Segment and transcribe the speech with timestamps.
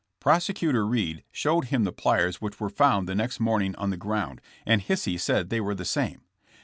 [0.19, 4.41] Prosecutor Reed showed him the pliers which were found the next morning on the ground,
[4.65, 6.21] and Hisey said they were the same.